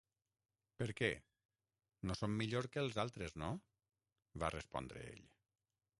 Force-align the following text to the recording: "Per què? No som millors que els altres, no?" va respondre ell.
"Per 0.79 0.87
què? 1.01 1.09
No 2.11 2.17
som 2.21 2.39
millors 2.39 2.71
que 2.77 2.83
els 2.85 2.99
altres, 3.05 3.35
no?" 3.45 3.53
va 4.45 4.53
respondre 4.59 5.09
ell. 5.15 5.25